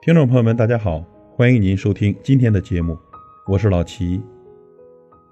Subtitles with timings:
[0.00, 2.96] 听众朋友们，大家好，欢迎您收听今天的节目，
[3.48, 4.22] 我是老齐。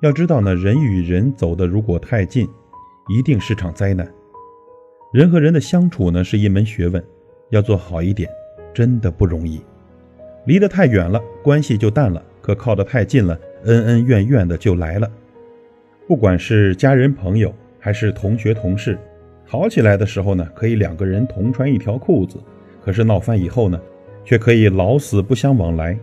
[0.03, 2.49] 要知道呢，人与人走的如果太近，
[3.09, 4.07] 一定是场灾难。
[5.13, 7.03] 人和人的相处呢，是一门学问，
[7.51, 8.29] 要做好一点，
[8.75, 9.63] 真的不容易。
[10.47, 15.09] 离得太远了，关系就淡了；可靠得太近了，恩恩怨怨的就来了。
[16.09, 18.99] 不管是家人、朋友，还是同学、同事，
[19.45, 22.39] 好起来的时候呢，可以两个人同穿一条裤子；
[22.85, 23.81] 可是闹翻以后呢，
[24.27, 25.97] 却可以老死不相往来。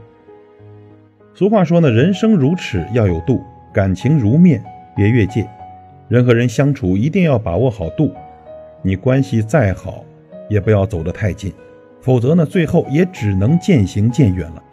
[1.36, 3.40] 俗话说呢，人生如尺，要有度；
[3.74, 4.64] 感情如面，
[4.96, 5.48] 别越界。
[6.08, 8.12] 人和人相处一定要把握好度。
[8.82, 10.04] 你关系再好，
[10.48, 11.52] 也不要走得太近，
[12.02, 14.64] 否则呢，最后也只能渐行渐远了。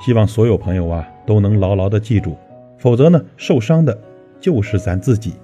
[0.00, 2.36] 希望所有朋友啊都能牢牢的记住，
[2.78, 3.98] 否则呢，受伤的
[4.40, 5.34] 就是咱自己。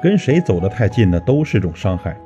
[0.00, 2.16] 跟谁走得太近呢，都是种伤害。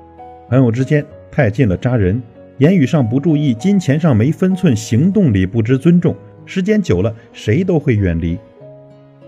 [0.48, 2.22] 朋友之间太近了扎人。
[2.58, 6.14] 言语上不注意，金钱上没分寸，行动里不知尊重，
[6.46, 8.38] 时间久了，谁都会远离。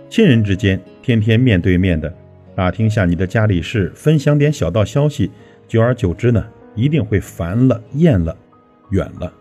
[0.08, 2.12] 亲人之间，天天面对面的
[2.54, 5.30] 打听下你的家里事，分享点小道消息，
[5.66, 6.46] 久而久之呢，
[6.76, 8.36] 一定会烦了、厌了、
[8.90, 9.32] 远了。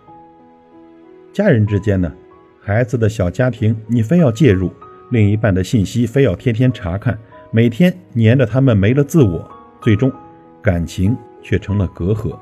[1.31, 2.11] 家人之间呢，
[2.59, 4.69] 孩子的小家庭，你非要介入；
[5.11, 7.15] 另一半的信息，非要天天查看，
[7.51, 9.47] 每天黏着他们，没了自我，
[9.79, 10.11] 最终
[10.59, 12.35] 感情却成了隔阂。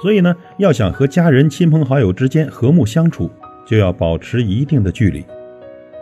[0.00, 3.30] 所以呢，要想和家人、亲朋好友之间和睦相处，
[3.66, 5.24] 就要保持一定的距离。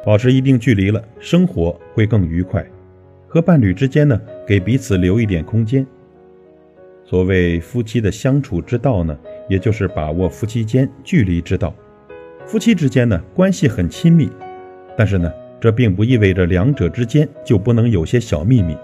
[0.05, 2.65] 保持一定距离了，生活会更愉快。
[3.27, 5.85] 和伴侣之间呢，给彼此留一点空间。
[7.05, 9.17] 所谓夫妻的相处之道呢，
[9.49, 11.75] 也就是把握夫妻间距离之道。
[12.45, 14.31] 夫妻之间呢，关系很亲密，
[14.97, 18.77] 但是呢，这并不意味着两者之间就不能有些小秘密，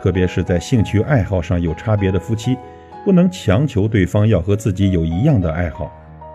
[0.00, 2.56] 特别是在兴趣爱好上有差别的夫妻。
[3.04, 5.90] 不能强求对方要和自己有一样的爱好，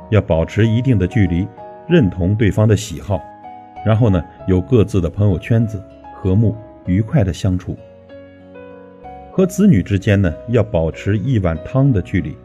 [0.10, 1.48] 要保持一定的距离，
[1.88, 3.22] 认同对方的喜好，
[3.86, 5.82] 然后呢，有各自的朋友圈子，
[6.16, 6.56] 和睦
[6.86, 7.78] 愉快的相处。
[9.32, 12.36] 和子女之间呢，要保持一碗汤的距离。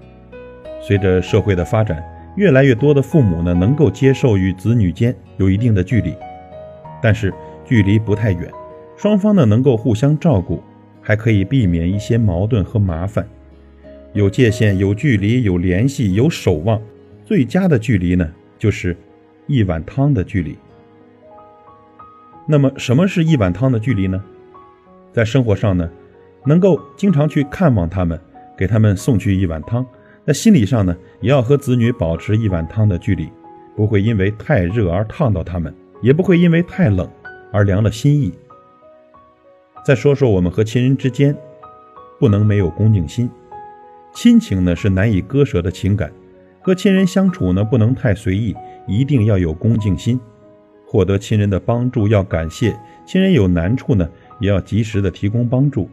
[0.80, 2.02] 随着社会的发展，
[2.36, 6.14] 越来越多的父母呢，能够接受与子女间有一定的距离，
[7.02, 7.32] 但是
[7.64, 8.50] 距离不太远，
[8.96, 10.62] 双方呢能够互相照顾，
[11.02, 13.26] 还可以避免一些矛盾和麻烦。
[14.14, 16.80] 有界限，有距离，有联系，有守望。
[17.24, 18.96] 最佳的距离呢，就是
[19.46, 20.56] 一碗汤的距离。
[22.46, 24.22] 那么，什么是一碗汤的距离呢？
[25.12, 25.88] 在生活上呢，
[26.46, 28.18] 能够经常去看望他们，
[28.56, 29.84] 给他们送去一碗汤。
[30.24, 33.28] 在心理上呢，也要和子女保持一碗汤的距离，
[33.76, 37.06] 不会因为太热而烫到他们，也不会因为太冷
[37.52, 38.32] 而凉了心意。
[39.84, 41.36] 再说说我们和亲人之间，
[42.18, 43.28] 不能没有恭敬心。
[44.18, 46.12] 亲情呢是难以割舍的情感，
[46.60, 48.52] 和亲人相处呢不能太随意，
[48.88, 50.18] 一定要有恭敬心。
[50.84, 55.88] 获得亲人的帮助要感谢，亲人有难处呢也要及时的提供帮助。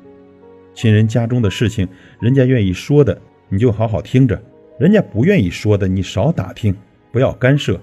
[0.74, 1.88] 亲人家中的事情，
[2.20, 3.16] 人家愿意说的
[3.48, 4.42] 你就好好听着，
[4.80, 6.76] 人家不愿意说的你少打听，
[7.12, 7.80] 不要干涉，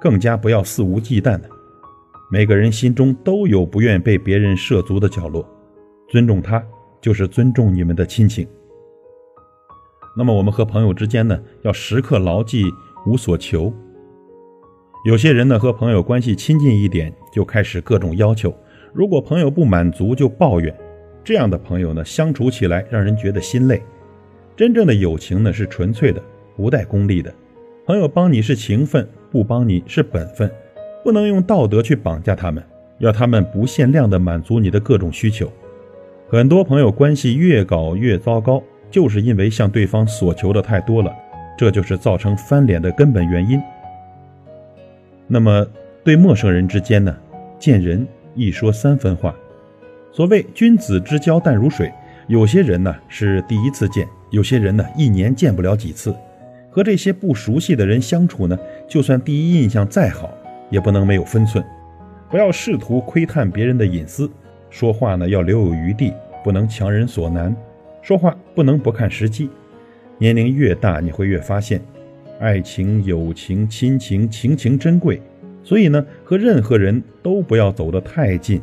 [0.00, 1.48] 更加不要肆无忌惮的。
[2.32, 5.48] 每个人心中都有不愿被别人涉足的角落，
[6.08, 6.60] 尊重他
[7.00, 8.44] 就是尊重你们的亲情。
[10.16, 12.64] 那么我们和朋友之间呢，要时刻牢记
[13.06, 13.72] 无所求。
[15.04, 18.54] 有些人呢和朋友关系亲近一点，就开始各种要求。
[18.92, 20.74] 如果朋友不满足，就抱怨。
[21.24, 23.82] 这样的朋友呢，相处起来让人觉得心累。
[24.56, 26.22] 真正的友情呢是纯粹的，
[26.56, 27.34] 不带功利的。
[27.84, 30.50] 朋友帮你是情分，不帮你是本分，
[31.02, 32.62] 不能用道德去绑架他们，
[32.98, 35.50] 要他们不限量的满足你的各种需求。
[36.28, 38.62] 很多朋友关系越搞越糟糕。
[38.94, 41.12] 就是因为向对方所求的太多了，
[41.58, 43.60] 这就是造成翻脸的根本原因。
[45.26, 45.66] 那么，
[46.04, 47.12] 对陌生人之间呢，
[47.58, 48.06] 见人
[48.36, 49.34] 一说三分话。
[50.12, 51.92] 所谓君子之交淡如水，
[52.28, 56.14] 有些人呢是第一次见，有些人呢一年见不了几次。
[56.70, 58.56] 和这些不熟悉的人相处呢，
[58.86, 60.32] 就算第一印象再好，
[60.70, 61.64] 也不能没有分寸。
[62.30, 64.30] 不要试图窥探别人的隐私，
[64.70, 66.12] 说话呢要留有余地，
[66.44, 67.52] 不能强人所难。
[68.04, 69.48] 说话不能不看时机，
[70.18, 71.80] 年龄越大，你会越发现，
[72.38, 75.22] 爱情、友情、亲情，情情珍贵。
[75.62, 78.60] 所以呢，和任何人都不要走得太近，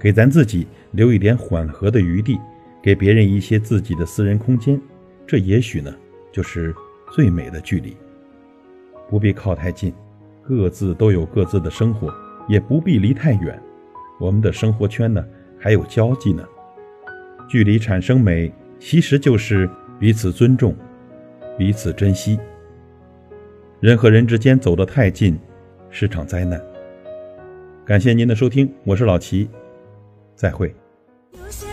[0.00, 2.38] 给咱自己留一点缓和的余地，
[2.82, 4.80] 给别人一些自己的私人空间。
[5.26, 5.94] 这也许呢，
[6.32, 6.74] 就是
[7.12, 7.94] 最美的距离。
[9.10, 9.92] 不必靠太近，
[10.42, 12.10] 各自都有各自的生活，
[12.48, 13.60] 也不必离太远。
[14.18, 15.22] 我们的生活圈呢，
[15.58, 16.42] 还有交际呢，
[17.46, 18.50] 距离产生美。
[18.80, 20.74] 其实就是彼此尊重，
[21.56, 22.38] 彼此珍惜。
[23.80, 25.38] 人和人之间走得太近，
[25.90, 26.60] 是场灾难。
[27.84, 29.48] 感谢您的收听，我是老齐，
[30.34, 30.74] 再会。
[31.32, 31.66] 有些